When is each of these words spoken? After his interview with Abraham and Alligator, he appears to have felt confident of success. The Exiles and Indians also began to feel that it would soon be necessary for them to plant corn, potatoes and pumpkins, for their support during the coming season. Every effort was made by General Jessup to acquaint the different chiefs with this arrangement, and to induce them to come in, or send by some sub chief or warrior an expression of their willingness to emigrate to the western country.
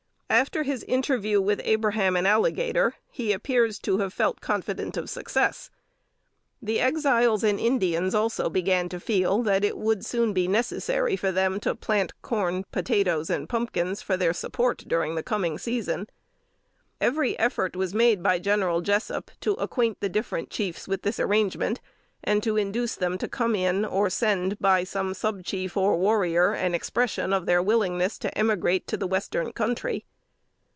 After 0.33 0.63
his 0.63 0.83
interview 0.83 1.41
with 1.41 1.59
Abraham 1.65 2.15
and 2.15 2.25
Alligator, 2.25 2.95
he 3.11 3.33
appears 3.33 3.77
to 3.79 3.97
have 3.97 4.13
felt 4.13 4.39
confident 4.39 4.95
of 4.95 5.09
success. 5.09 5.69
The 6.61 6.79
Exiles 6.79 7.43
and 7.43 7.59
Indians 7.59 8.15
also 8.15 8.49
began 8.49 8.87
to 8.89 8.99
feel 9.01 9.43
that 9.43 9.65
it 9.65 9.77
would 9.77 10.05
soon 10.05 10.31
be 10.31 10.47
necessary 10.47 11.17
for 11.17 11.33
them 11.33 11.59
to 11.59 11.75
plant 11.75 12.13
corn, 12.21 12.63
potatoes 12.71 13.29
and 13.29 13.49
pumpkins, 13.49 14.01
for 14.01 14.15
their 14.15 14.31
support 14.31 14.85
during 14.87 15.15
the 15.15 15.21
coming 15.21 15.57
season. 15.57 16.07
Every 17.01 17.37
effort 17.37 17.75
was 17.75 17.93
made 17.93 18.23
by 18.23 18.39
General 18.39 18.79
Jessup 18.79 19.31
to 19.41 19.51
acquaint 19.55 19.99
the 19.99 20.09
different 20.09 20.49
chiefs 20.49 20.87
with 20.87 21.01
this 21.01 21.19
arrangement, 21.19 21.81
and 22.23 22.41
to 22.41 22.55
induce 22.55 22.95
them 22.95 23.17
to 23.17 23.27
come 23.27 23.53
in, 23.53 23.83
or 23.83 24.09
send 24.09 24.59
by 24.59 24.85
some 24.85 25.13
sub 25.13 25.43
chief 25.43 25.75
or 25.75 25.97
warrior 25.97 26.53
an 26.53 26.73
expression 26.73 27.33
of 27.33 27.45
their 27.45 27.61
willingness 27.61 28.17
to 28.19 28.35
emigrate 28.37 28.87
to 28.87 28.95
the 28.95 29.07
western 29.07 29.51
country. 29.51 30.05